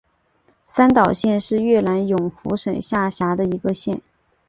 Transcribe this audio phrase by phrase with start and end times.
[0.65, 4.01] 三岛县是越南永福省下辖的一个县。